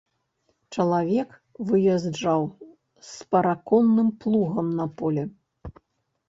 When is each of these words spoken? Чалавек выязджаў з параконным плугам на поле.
Чалавек 0.77 1.29
выязджаў 1.71 2.41
з 3.11 3.27
параконным 3.35 4.09
плугам 4.25 4.67
на 4.81 4.89
поле. 5.03 5.23